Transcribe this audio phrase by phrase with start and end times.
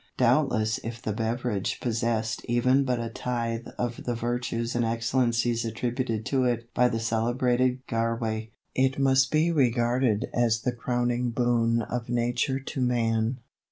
[0.17, 6.25] Doubtless if the beverage possessed even but a tithe of the virtues and excellences attributed
[6.25, 12.09] to it by the celebrated Garway, it must be regarded as the crowning boon of
[12.09, 13.41] Nature to man.